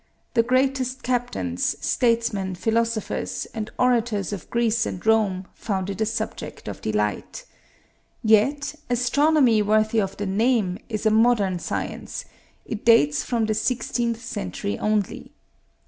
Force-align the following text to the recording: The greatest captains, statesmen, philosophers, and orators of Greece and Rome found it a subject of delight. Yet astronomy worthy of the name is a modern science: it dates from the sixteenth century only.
The 0.33 0.41
greatest 0.41 1.03
captains, 1.03 1.75
statesmen, 1.79 2.55
philosophers, 2.55 3.45
and 3.53 3.69
orators 3.77 4.33
of 4.33 4.49
Greece 4.49 4.87
and 4.87 5.05
Rome 5.05 5.45
found 5.53 5.91
it 5.91 6.01
a 6.01 6.07
subject 6.07 6.67
of 6.67 6.81
delight. 6.81 7.45
Yet 8.23 8.73
astronomy 8.89 9.61
worthy 9.61 10.01
of 10.01 10.17
the 10.17 10.25
name 10.25 10.79
is 10.89 11.05
a 11.05 11.11
modern 11.11 11.59
science: 11.59 12.25
it 12.65 12.83
dates 12.83 13.23
from 13.23 13.45
the 13.45 13.53
sixteenth 13.53 14.19
century 14.25 14.79
only. 14.79 15.33